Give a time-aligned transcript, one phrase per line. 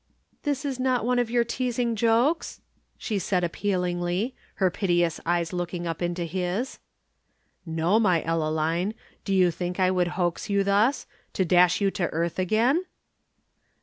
[0.41, 2.59] "This is not one of your teasing jokes?"
[2.97, 6.79] she said appealingly, her piteous eyes looking up into his.
[7.67, 8.95] "No, my Ellaline.
[9.25, 12.83] Do you think I would hoax you thus to dash you to earth again?"